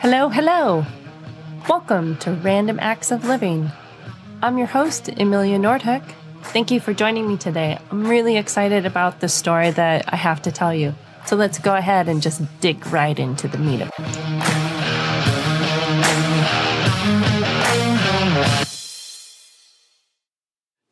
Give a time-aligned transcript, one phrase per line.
[0.00, 0.86] Hello, hello.
[1.68, 3.72] Welcome to Random Acts of Living.
[4.40, 6.04] I'm your host, Emilia Nordhook.
[6.44, 7.78] Thank you for joining me today.
[7.90, 10.94] I'm really excited about the story that I have to tell you.
[11.26, 14.37] So let's go ahead and just dig right into the meat of it.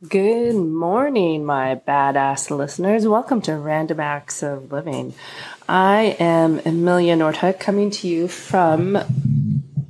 [0.09, 3.09] Good morning, my badass listeners.
[3.09, 5.15] Welcome to Random Acts of Living.
[5.69, 8.99] I am Emilia Nordhook coming to you from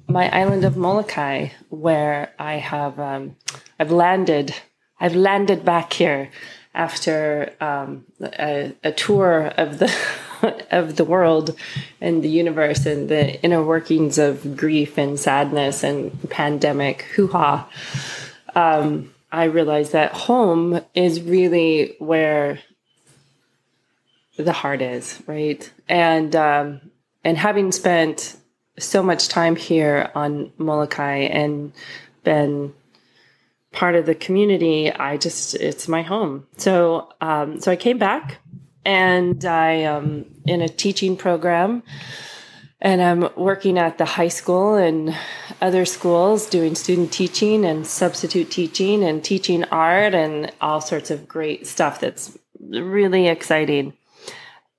[0.06, 3.34] my island of Molokai, where I have um,
[3.80, 4.54] I've landed.
[5.00, 6.30] I've landed back here
[6.72, 9.92] after um, a, a tour of the
[10.70, 11.58] of the world
[12.00, 17.68] and the universe and the inner workings of grief and sadness and pandemic hoo ha.
[18.54, 22.60] Um, I realized that home is really where
[24.36, 25.70] the heart is, right?
[25.88, 26.80] And um,
[27.24, 28.36] and having spent
[28.78, 31.72] so much time here on Molokai and
[32.22, 32.74] been
[33.72, 36.46] part of the community, I just it's my home.
[36.56, 38.38] So um, so I came back
[38.84, 41.82] and I am in a teaching program
[42.80, 45.16] and I'm working at the high school and
[45.62, 51.26] other schools doing student teaching and substitute teaching and teaching art and all sorts of
[51.26, 53.94] great stuff that's really exciting.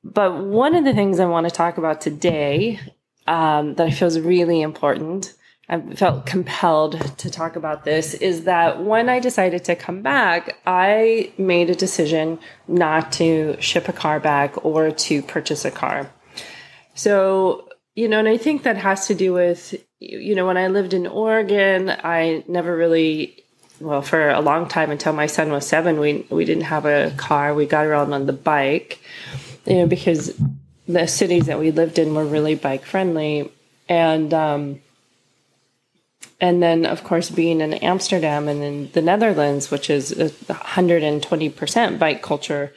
[0.04, 2.80] But one of the things I want to talk about today
[3.26, 5.34] um, that I feel is really important,
[5.68, 10.60] I felt compelled to talk about this, is that when I decided to come back,
[10.66, 16.10] I made a decision not to ship a car back or to purchase a car.
[16.94, 17.67] So,
[17.98, 20.94] you know, and I think that has to do with, you know, when I lived
[20.94, 23.44] in Oregon, I never really
[23.80, 27.14] well for a long time until my son was seven we we didn't have a
[27.16, 29.00] car we got around on the bike
[29.68, 30.34] you know, because
[30.88, 33.52] the cities that we lived in were really bike friendly.
[33.90, 34.82] And, um,
[36.40, 42.00] and then, of course, being in Amsterdam and in the Netherlands, which is a 120%
[42.00, 42.74] bike culture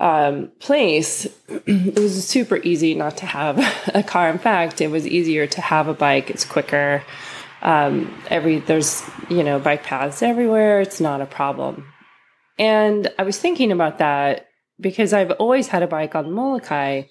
[0.00, 3.58] um, place, it was super easy not to have
[3.94, 4.30] a car.
[4.30, 6.30] In fact, it was easier to have a bike.
[6.30, 7.04] It's quicker.
[7.62, 10.80] Um, every there's you know bike paths everywhere.
[10.80, 11.86] It's not a problem.
[12.58, 14.48] And I was thinking about that
[14.80, 17.02] because I've always had a bike on Molokai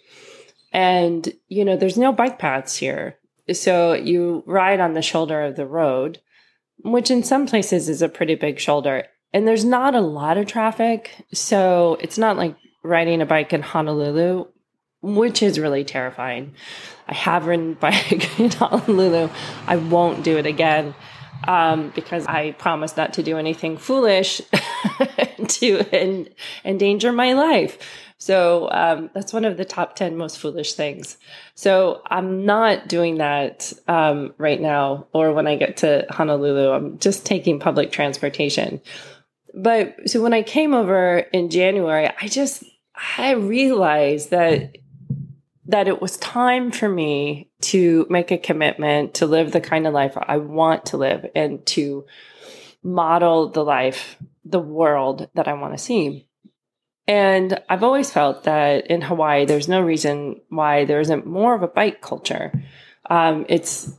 [0.72, 3.18] and you know there's no bike paths here.
[3.54, 6.20] So you ride on the shoulder of the road,
[6.84, 9.06] which in some places is a pretty big shoulder.
[9.34, 13.62] And there's not a lot of traffic, so it's not like riding a bike in
[13.62, 14.48] Honolulu,
[15.02, 16.54] which is really terrifying.
[17.08, 19.30] I have ridden bike in Honolulu.
[19.68, 20.94] I won't do it again
[21.48, 24.42] um, because I promised not to do anything foolish
[25.48, 26.30] to en-
[26.66, 27.78] endanger my life.
[28.18, 31.18] So um, that's one of the top 10 most foolish things.
[31.56, 36.72] So I'm not doing that um, right now or when I get to Honolulu.
[36.72, 38.82] I'm just taking public transportation.
[39.54, 42.64] But so when I came over in January, I just,
[43.18, 44.76] I realized that
[45.68, 49.94] that it was time for me to make a commitment to live the kind of
[49.94, 52.06] life I want to live and to
[52.82, 56.28] model the life, the world that I want to see.
[57.08, 61.62] And I've always felt that in Hawaii, there's no reason why there isn't more of
[61.62, 62.52] a bike culture.
[63.08, 63.92] Um, it's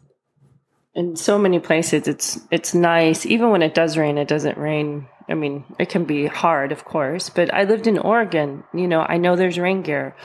[0.94, 2.08] in so many places.
[2.08, 3.26] It's it's nice.
[3.26, 5.06] Even when it does rain, it doesn't rain.
[5.28, 7.30] I mean, it can be hard, of course.
[7.30, 8.64] But I lived in Oregon.
[8.74, 10.16] You know, I know there's rain gear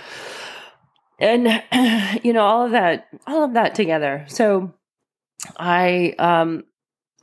[1.20, 1.64] and
[2.24, 4.74] you know all of that all of that together so
[5.58, 6.64] i um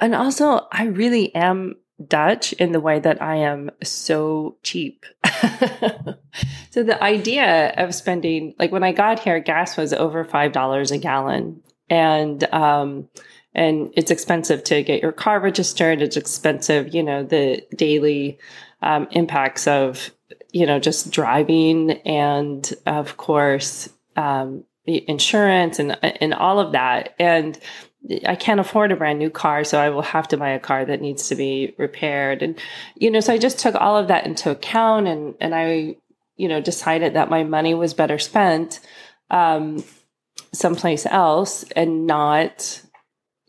[0.01, 1.77] and also i really am
[2.07, 5.05] dutch in the way that i am so cheap
[6.71, 10.91] so the idea of spending like when i got here gas was over five dollars
[10.91, 13.09] a gallon and um
[13.55, 18.39] and it's expensive to get your car registered it's expensive you know the daily
[18.83, 20.11] um, impacts of
[20.53, 27.15] you know, just driving and of course, um, insurance and, and all of that.
[27.19, 27.59] And
[28.27, 30.85] I can't afford a brand new car, so I will have to buy a car
[30.85, 32.43] that needs to be repaired.
[32.43, 32.59] And,
[32.97, 35.97] you know, so I just took all of that into account and, and I,
[36.37, 38.81] you know, decided that my money was better spent,
[39.31, 39.83] um,
[40.53, 42.83] someplace else and not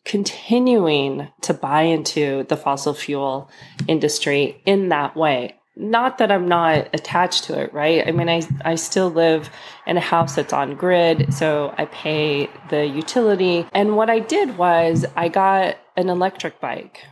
[0.06, 3.50] continuing to buy into the fossil fuel
[3.88, 8.08] industry in that way not that I'm not attached to it, right?
[8.08, 9.50] I mean, I, I still live
[9.88, 13.66] in a house that's on grid, so I pay the utility.
[13.74, 17.04] And what I did was I got an electric bike.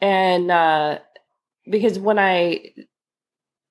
[0.00, 0.98] And uh,
[1.70, 2.72] because when I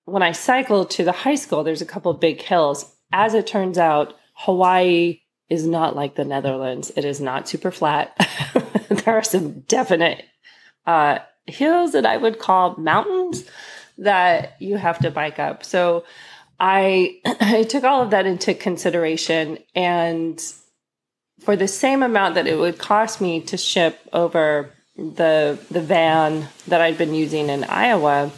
[0.06, 2.96] when I cycle to the high school, there's a couple big hills.
[3.12, 5.19] As it turns out, Hawaii
[5.50, 6.92] is not like the Netherlands.
[6.95, 8.15] It is not super flat.
[8.89, 10.24] there are some definite
[10.86, 13.45] uh, hills that I would call mountains
[13.97, 15.63] that you have to bike up.
[15.63, 16.03] So
[16.59, 20.42] I I took all of that into consideration and
[21.42, 26.48] for the same amount that it would cost me to ship over the the van
[26.68, 28.31] that I'd been using in Iowa,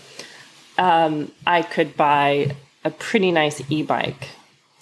[0.77, 4.29] um, I could buy a pretty nice e-bike.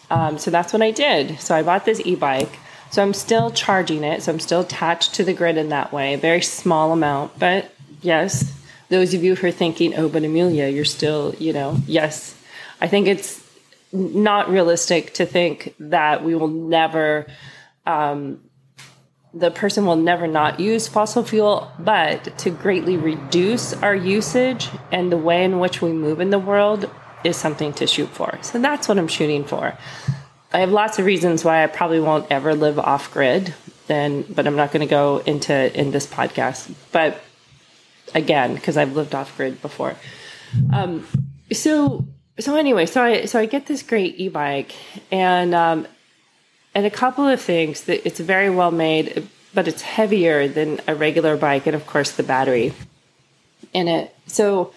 [0.09, 1.39] Um, so that's what I did.
[1.39, 2.59] So I bought this e-bike.
[2.91, 4.23] So I'm still charging it.
[4.23, 6.13] So I'm still attached to the grid in that way.
[6.13, 7.71] A very small amount, but
[8.01, 8.53] yes,
[8.89, 12.39] those of you who are thinking, oh, but Amelia, you're still, you know, yes,
[12.79, 13.43] I think it's
[13.91, 17.25] not realistic to think that we will never,
[17.85, 18.41] um,
[19.33, 25.11] the person will never not use fossil fuel, but to greatly reduce our usage and
[25.11, 26.89] the way in which we move in the world
[27.25, 28.37] is something to shoot for.
[28.41, 29.77] So that's what I'm shooting for.
[30.53, 33.53] I have lots of reasons why I probably won't ever live off grid,
[33.87, 36.73] then, but I'm not going to go into in this podcast.
[36.91, 37.21] But
[38.13, 39.95] again because I've lived off grid before.
[40.71, 41.05] Um,
[41.51, 42.05] so
[42.39, 44.73] so anyway, so I so I get this great e bike
[45.11, 45.87] and um,
[46.73, 50.95] and a couple of things that it's very well made, but it's heavier than a
[50.95, 52.73] regular bike, and of course the battery
[53.73, 54.15] in it.
[54.27, 54.73] So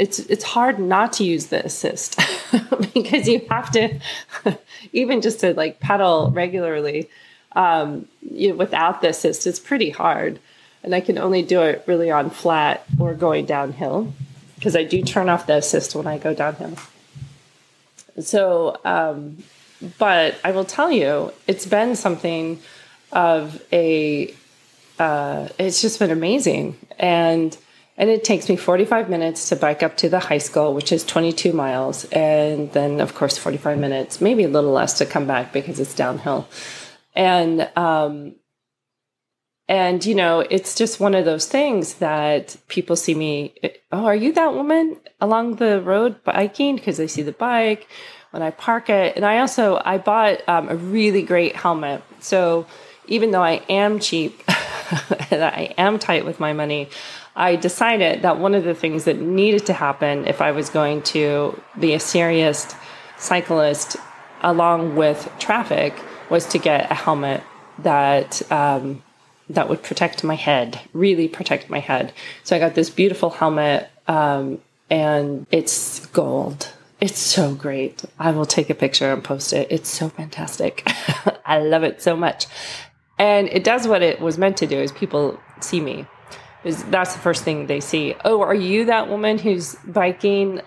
[0.00, 2.18] it's it's hard not to use the assist
[2.94, 4.00] because you have to
[4.92, 7.08] even just to like pedal regularly
[7.52, 10.40] um, you without the assist it's pretty hard
[10.82, 14.12] and I can only do it really on flat or going downhill
[14.60, 16.76] because I do turn off the assist when I go downhill.
[18.20, 19.42] So, um,
[19.98, 22.60] but I will tell you, it's been something
[23.12, 24.34] of a.
[24.98, 27.56] Uh, it's just been amazing, and
[28.00, 31.04] and it takes me 45 minutes to bike up to the high school, which is
[31.04, 35.52] 22 miles, and then of course 45 minutes, maybe a little less to come back
[35.52, 36.48] because it's downhill,
[37.14, 38.36] and um,
[39.68, 43.54] and, you know, it's just one of those things that people see me,
[43.92, 46.74] oh, are you that woman along the road biking?
[46.74, 47.86] Because they see the bike
[48.32, 49.14] when I park it.
[49.14, 52.02] And I also, I bought um, a really great helmet.
[52.18, 52.66] So
[53.06, 54.42] even though I am cheap
[55.30, 56.88] and I am tight with my money,
[57.40, 61.00] I decided that one of the things that needed to happen if I was going
[61.14, 62.66] to be a serious
[63.16, 63.96] cyclist
[64.42, 65.94] along with traffic
[66.28, 67.42] was to get a helmet
[67.78, 69.02] that um,
[69.48, 72.12] that would protect my head, really protect my head.
[72.44, 74.60] So I got this beautiful helmet, um,
[74.90, 76.70] and it's gold.
[77.00, 78.04] It's so great.
[78.18, 79.66] I will take a picture and post it.
[79.70, 80.82] It's so fantastic.
[81.46, 82.48] I love it so much.
[83.18, 86.06] And it does what it was meant to do is people see me.
[86.64, 88.14] Is that's the first thing they see.
[88.24, 90.60] Oh, are you that woman who's biking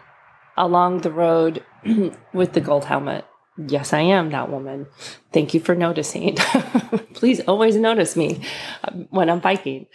[0.58, 1.64] along the road
[2.34, 3.26] with the gold helmet?
[3.58, 4.88] Yes, I am that woman.
[5.32, 6.36] Thank you for noticing.
[7.14, 8.42] Please always notice me
[8.84, 9.86] um, when I'm biking.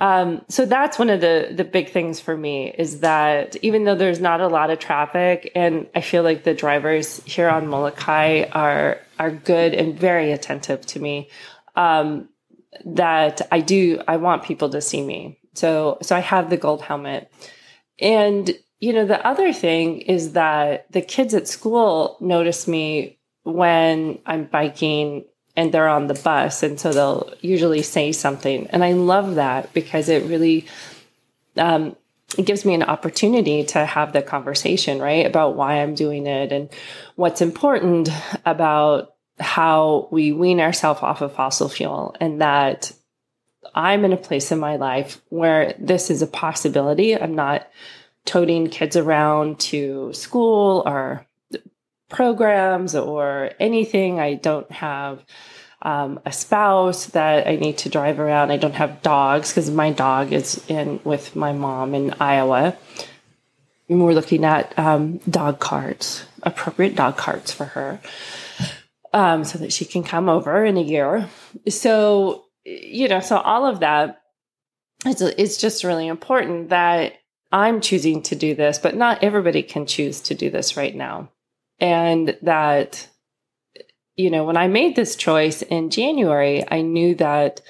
[0.00, 3.96] Um, so that's one of the the big things for me is that even though
[3.96, 8.44] there's not a lot of traffic, and I feel like the drivers here on Molokai
[8.52, 11.28] are are good and very attentive to me,
[11.76, 12.28] um,
[12.86, 15.39] that I do I want people to see me.
[15.60, 17.30] So so I have the gold helmet,
[17.98, 24.18] and you know, the other thing is that the kids at school notice me when
[24.26, 25.24] I'm biking
[25.56, 26.62] and they're on the bus.
[26.62, 28.66] And so they'll usually say something.
[28.68, 30.66] And I love that because it really,
[31.56, 31.94] um,
[32.38, 35.26] it gives me an opportunity to have the conversation, right?
[35.26, 36.70] About why I'm doing it and
[37.16, 38.08] what's important
[38.46, 42.92] about how we wean ourselves off of fossil fuel and that
[43.74, 47.16] I'm in a place in my life where this is a possibility.
[47.16, 47.68] I'm not
[48.24, 51.26] toting kids around to school or
[52.08, 54.20] programs or anything.
[54.20, 55.24] I don't have
[55.82, 58.50] um, a spouse that I need to drive around.
[58.50, 62.76] I don't have dogs because my dog is in with my mom in Iowa.
[63.88, 68.00] And we're looking at um, dog carts, appropriate dog carts for her,
[69.12, 71.28] um, so that she can come over in a year.
[71.68, 72.44] So,
[72.90, 74.20] you know, so all of that,
[75.04, 77.14] it's, it's just really important that
[77.52, 81.30] I'm choosing to do this, but not everybody can choose to do this right now.
[81.78, 83.08] And that,
[84.16, 87.62] you know, when I made this choice in January, I knew that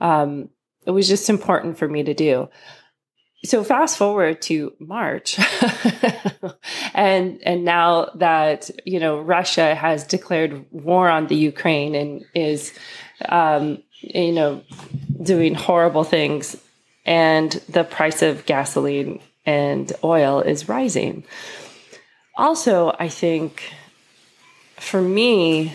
[0.00, 0.48] um,
[0.86, 2.48] it was just important for me to do.
[3.44, 5.38] So fast forward to March,
[6.94, 12.72] and and now that you know Russia has declared war on the Ukraine and is,
[13.28, 14.62] um, you know,
[15.22, 16.56] doing horrible things,
[17.04, 21.24] and the price of gasoline and oil is rising.
[22.36, 23.72] Also, I think
[24.76, 25.72] for me,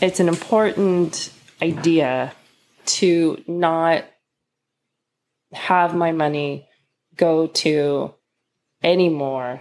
[0.00, 2.32] it's an important idea
[2.86, 4.04] to not
[5.52, 6.68] have my money
[7.16, 8.14] go to
[8.82, 9.60] any more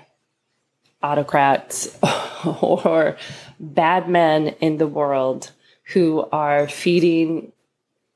[1.01, 1.97] autocrats
[2.61, 3.17] or
[3.59, 5.51] bad men in the world
[5.93, 7.51] who are feeding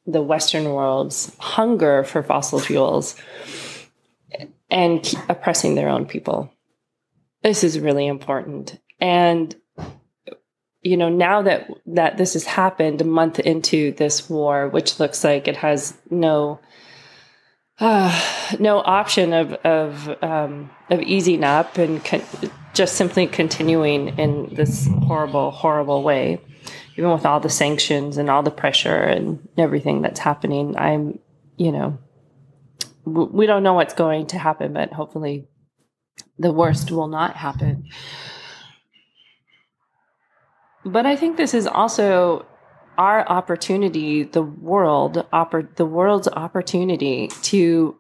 [0.05, 3.15] the Western world's hunger for fossil fuels
[4.69, 6.51] and oppressing their own people.
[7.43, 8.79] This is really important.
[8.99, 9.55] And
[10.83, 15.23] you know, now that that this has happened a month into this war, which looks
[15.23, 16.59] like it has no
[17.79, 22.23] uh, no option of of um, of easing up and con-
[22.73, 26.41] just simply continuing in this horrible, horrible way,
[27.01, 30.77] even with all the sanctions and all the pressure and everything that's happening.
[30.77, 31.17] I'm,
[31.57, 31.97] you know,
[33.05, 35.47] we don't know what's going to happen, but hopefully
[36.37, 37.89] the worst will not happen.
[40.85, 42.45] But I think this is also
[42.99, 47.97] our opportunity, the world, oppor- the world's opportunity to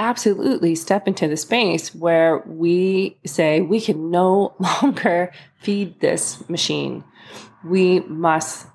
[0.00, 5.30] absolutely step into the space where we say we can no longer
[5.60, 7.04] feed this machine.
[7.64, 8.66] We must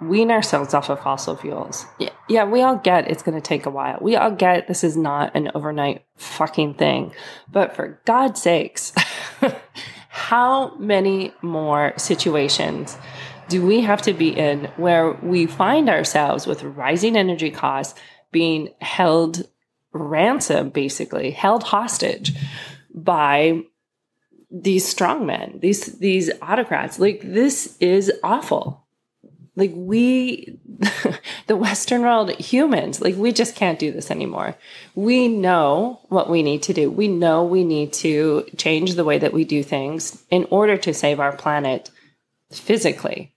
[0.00, 1.86] wean ourselves off of fossil fuels.
[1.98, 3.98] Yeah, yeah we all get it's going to take a while.
[4.02, 7.12] We all get this is not an overnight fucking thing.
[7.50, 8.92] But for God's sakes,
[10.10, 12.98] how many more situations
[13.48, 17.98] do we have to be in where we find ourselves with rising energy costs
[18.32, 19.48] being held
[19.96, 22.34] ransom, basically, held hostage
[22.94, 23.64] by
[24.50, 26.98] these strongmen, these these autocrats.
[26.98, 28.86] Like this is awful.
[29.54, 30.58] Like we
[31.46, 34.56] the western world humans like we just can't do this anymore.
[34.94, 36.90] We know what we need to do.
[36.90, 40.94] We know we need to change the way that we do things in order to
[40.94, 41.90] save our planet
[42.50, 43.32] physically.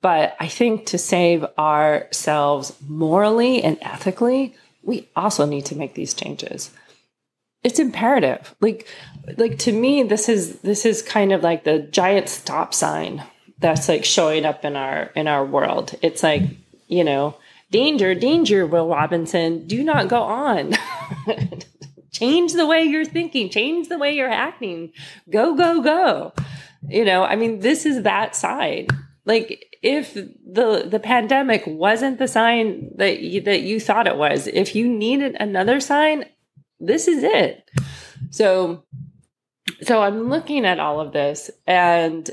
[0.00, 6.14] But i think to save ourselves morally and ethically we also need to make these
[6.14, 6.70] changes
[7.62, 8.88] it's imperative like
[9.36, 13.22] like to me this is this is kind of like the giant stop sign
[13.62, 15.94] that's like showing up in our in our world.
[16.02, 16.42] It's like,
[16.88, 17.36] you know,
[17.70, 20.74] danger, danger, Will Robinson, do not go on.
[22.10, 24.92] change the way you're thinking, change the way you're acting.
[25.30, 26.32] Go, go, go.
[26.88, 28.90] You know, I mean, this is that side.
[29.24, 34.46] Like if the the pandemic wasn't the sign that you, that you thought it was,
[34.46, 36.24] if you needed another sign,
[36.80, 37.70] this is it.
[38.30, 38.84] So
[39.82, 42.30] so I'm looking at all of this and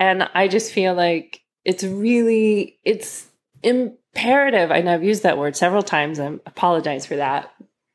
[0.00, 3.28] and I just feel like it's really, it's
[3.62, 4.70] imperative.
[4.70, 6.18] I know I've used that word several times.
[6.18, 7.52] I apologize for that.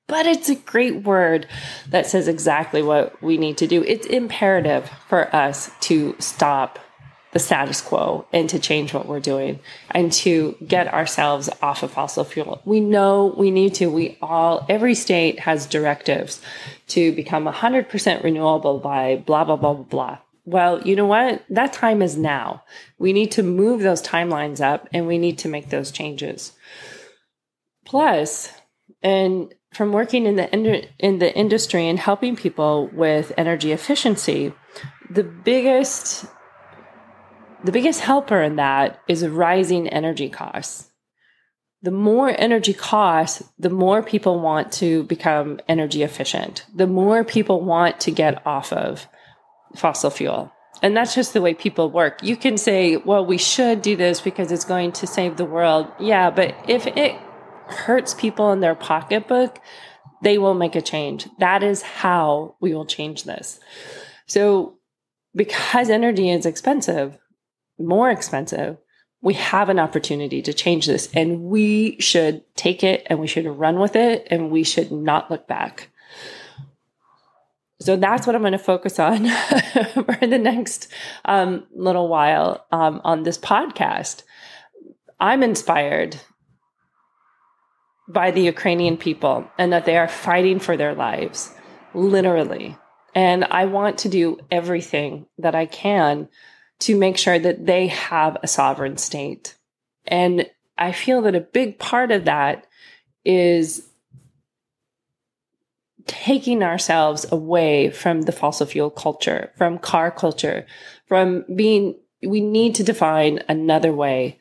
[0.08, 1.48] But it's a great word
[1.90, 3.84] that says exactly what we need to do.
[3.84, 6.78] It's imperative for us to stop
[7.36, 9.60] the status quo and to change what we're doing
[9.92, 12.62] and to get ourselves off of fossil fuel.
[12.63, 13.88] We know we need to.
[13.88, 16.42] We all, every state has directives
[16.88, 21.44] to become 100% renewable by blah, blah, blah, blah, blah well, you know what?
[21.50, 22.63] That time is now.
[23.00, 26.51] We need to move those timelines up and we need to make those changes.
[27.84, 28.54] Plus,
[29.01, 30.54] and from working in the
[31.00, 34.54] in the industry and helping people with energy efficiency,
[35.10, 36.27] the biggest
[37.65, 40.89] the biggest helper in that is rising energy costs.
[41.81, 46.65] The more energy costs, the more people want to become energy efficient.
[46.74, 49.07] The more people want to get off of
[49.75, 50.51] fossil fuel.
[50.81, 52.22] And that's just the way people work.
[52.22, 55.88] You can say, well, we should do this because it's going to save the world.
[56.00, 57.15] Yeah, but if it
[57.67, 59.60] hurts people in their pocketbook,
[60.22, 61.27] they will make a change.
[61.39, 63.60] That is how we will change this.
[64.27, 64.77] So,
[65.36, 67.17] because energy is expensive,
[67.77, 68.77] more expensive,
[69.22, 73.46] we have an opportunity to change this and we should take it and we should
[73.46, 75.89] run with it and we should not look back.
[77.82, 79.27] So that's what I'm going to focus on
[79.94, 80.88] for the next
[81.25, 84.24] um, little while um, on this podcast.
[85.20, 86.20] I'm inspired
[88.08, 91.53] by the Ukrainian people and that they are fighting for their lives,
[91.94, 92.77] literally.
[93.13, 96.29] And I want to do everything that I can
[96.79, 99.55] to make sure that they have a sovereign state.
[100.05, 102.67] And I feel that a big part of that
[103.24, 103.88] is
[106.05, 110.65] taking ourselves away from the fossil fuel culture, from car culture,
[111.08, 114.38] from being, we need to define another way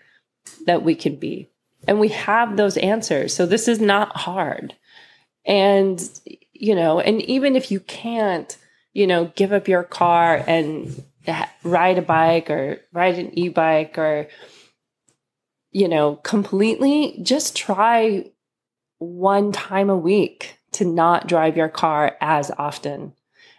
[0.67, 1.49] that we can be.
[1.87, 3.35] And we have those answers.
[3.35, 4.75] So this is not hard.
[5.47, 6.03] And,
[6.53, 8.57] you know, and even if you can't,
[8.93, 11.03] you know, give up your car and
[11.63, 14.29] ride a bike or ride an e-bike or
[15.75, 18.25] you know, completely just try
[18.99, 23.13] one time a week to not drive your car as often.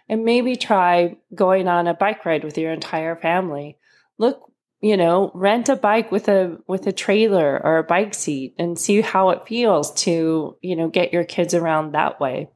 [0.08, 3.76] And maybe try going on a bike ride with your entire family.
[4.18, 4.40] Look,
[4.80, 8.78] you know, rent a bike with a with a trailer or a bike seat and
[8.78, 12.48] see how it feels to, you know, get your kids around that way.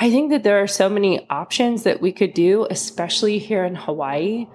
[0.00, 3.74] I think that there are so many options that we could do, especially here in
[3.74, 4.46] Hawaii,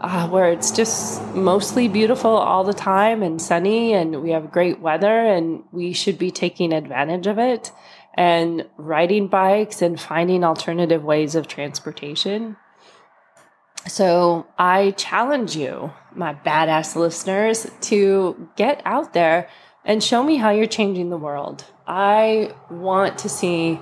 [0.00, 4.80] uh, where it's just mostly beautiful all the time and sunny, and we have great
[4.80, 7.70] weather, and we should be taking advantage of it
[8.14, 12.56] and riding bikes and finding alternative ways of transportation.
[13.86, 19.48] So I challenge you, my badass listeners, to get out there
[19.84, 21.64] and show me how you're changing the world.
[21.86, 23.80] I want to see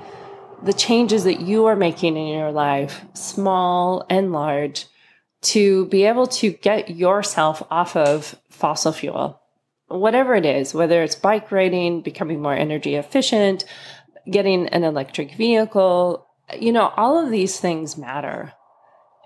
[0.63, 4.87] the changes that you are making in your life, small and large,
[5.43, 9.41] to be able to get yourself off of fossil fuel,
[9.89, 13.65] whatever it is, whether it's bike riding, becoming more energy efficient,
[14.31, 16.27] getting an electric vehicle,
[16.59, 18.53] you know, all of these things matter.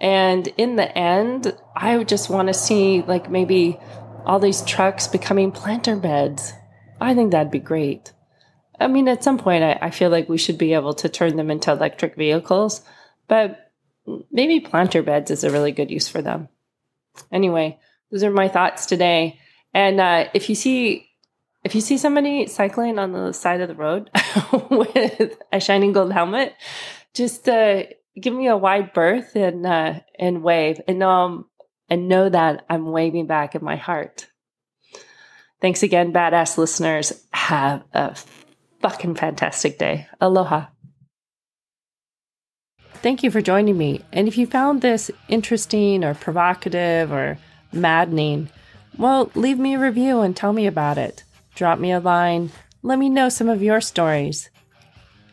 [0.00, 3.78] And in the end, I would just want to see like maybe
[4.24, 6.52] all these trucks becoming planter beds.
[7.00, 8.12] I think that'd be great.
[8.80, 11.36] I mean, at some point, I, I feel like we should be able to turn
[11.36, 12.82] them into electric vehicles,
[13.28, 13.72] but
[14.30, 16.48] maybe planter beds is a really good use for them.
[17.32, 17.78] Anyway,
[18.10, 19.38] those are my thoughts today.
[19.72, 21.08] And uh, if you see
[21.64, 24.10] if you see somebody cycling on the side of the road
[24.70, 26.54] with a shining gold helmet,
[27.14, 27.84] just uh,
[28.20, 31.46] give me a wide berth and uh, and wave, and um
[31.88, 34.26] and know that I'm waving back in my heart.
[35.60, 37.26] Thanks again, badass listeners.
[37.32, 38.16] Have a
[38.84, 40.06] fucking fantastic day.
[40.20, 40.66] Aloha.
[42.96, 44.02] Thank you for joining me.
[44.12, 47.38] And if you found this interesting or provocative or
[47.72, 48.50] maddening,
[48.98, 51.24] well, leave me a review and tell me about it.
[51.54, 52.50] Drop me a line.
[52.82, 54.50] Let me know some of your stories.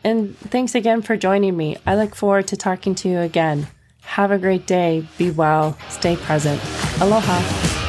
[0.02, 1.76] And thanks again for joining me.
[1.86, 3.66] I look forward to talking to you again.
[4.00, 5.06] Have a great day.
[5.18, 5.76] Be well.
[5.90, 6.58] Stay present.
[7.02, 7.81] Aloha.